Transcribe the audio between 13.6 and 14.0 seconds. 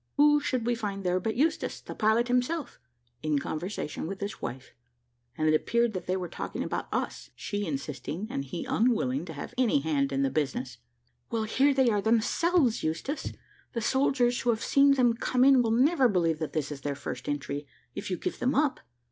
the